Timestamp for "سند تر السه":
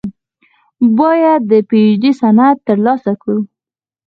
2.19-3.11